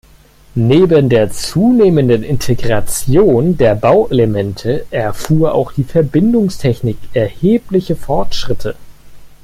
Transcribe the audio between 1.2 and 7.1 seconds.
zunehmenden Integration der Bauelemente erfuhr auch die Verbindungstechnik